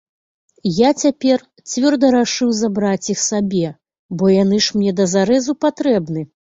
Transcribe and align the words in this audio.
Я 0.77 0.89
цяпер 1.03 1.43
цвёрда 1.73 2.11
рашыў 2.17 2.49
забраць 2.63 3.11
іх 3.17 3.23
сабе, 3.29 3.65
бо 4.19 4.35
яны 4.43 4.65
ж 4.69 4.83
мне 4.83 4.91
да 5.03 5.11
зарэзу 5.17 5.53
патрэбны. 5.67 6.31